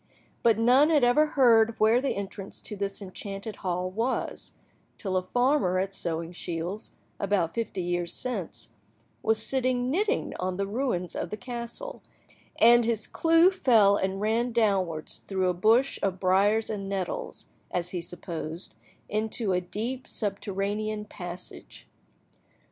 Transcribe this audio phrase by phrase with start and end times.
[0.41, 4.53] But none had ever heard where the entrance to this enchanted hall was,
[4.97, 8.69] till a farmer at Sewingshields, about fifty years since,
[9.21, 12.01] was sitting knitting on the ruins of the castle,
[12.59, 17.89] and his clew fell and ran downwards through a bush of briars and nettles, as
[17.89, 18.73] he supposed,
[19.07, 21.87] into a deep subterranean passage.